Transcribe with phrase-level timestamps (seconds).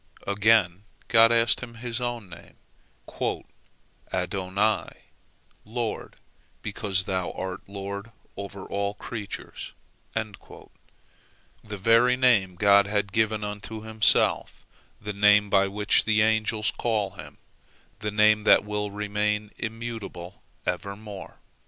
[0.25, 2.55] Again, God asked him His own name,
[3.07, 3.43] and he said:
[4.19, 4.89] "Adonai,
[5.63, 6.15] Lord,
[6.63, 9.77] because Thou art Lord over all creatures"—the
[11.63, 14.65] very name God had given unto Himself,
[14.99, 17.37] the name by which the angels call Him,
[17.99, 21.37] the name that will remain immutable evermore.